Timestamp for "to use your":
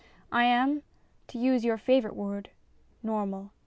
1.27-1.77